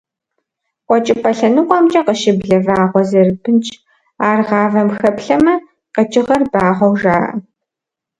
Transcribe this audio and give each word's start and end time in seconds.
Къуэкӏыпӏэ 0.87 1.31
лъэныкъуэмкӏэ 1.37 2.01
къыщыблэ 2.07 2.57
вагъуэ 2.65 3.01
зэрыбынщ, 3.09 3.67
ар 4.27 4.39
гъавэм 4.47 4.89
хэплъэмэ, 4.97 5.53
къэкӏыгъэр 5.93 6.41
багъуэу 6.51 6.93
жаӏэ. 7.01 7.31